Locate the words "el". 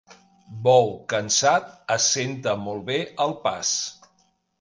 3.27-3.37